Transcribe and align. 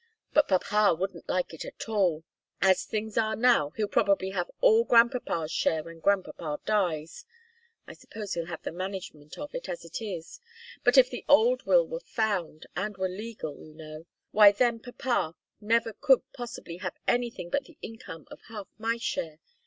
But 0.33 0.47
papa 0.47 0.95
wouldn't 0.95 1.29
like 1.29 1.53
it 1.53 1.63
at 1.63 1.87
all. 1.87 2.23
As 2.59 2.85
things 2.85 3.19
are 3.19 3.35
now, 3.35 3.69
he'll 3.77 3.87
probably 3.87 4.31
have 4.31 4.49
all 4.59 4.83
grandpapa's 4.83 5.51
share 5.51 5.83
when 5.83 5.99
grandpapa 5.99 6.57
dies. 6.65 7.23
I 7.85 7.93
suppose 7.93 8.33
he'll 8.33 8.47
have 8.47 8.63
the 8.63 8.71
management 8.71 9.37
of 9.37 9.53
it 9.53 9.69
as 9.69 9.85
it 9.85 10.01
is. 10.01 10.39
But 10.83 10.97
if 10.97 11.11
the 11.11 11.23
old 11.29 11.67
will 11.67 11.87
were 11.87 11.99
found, 11.99 12.65
and 12.75 12.97
were 12.97 13.09
legal, 13.09 13.55
you 13.63 13.75
know 13.75 14.07
why 14.31 14.51
then 14.53 14.79
papa 14.79 15.35
never 15.59 15.93
could 15.93 16.23
possibly 16.33 16.77
have 16.77 16.97
anything 17.07 17.51
but 17.51 17.65
the 17.65 17.77
income 17.83 18.25
of 18.31 18.41
half 18.47 18.67
my 18.79 18.97
share. 18.97 19.37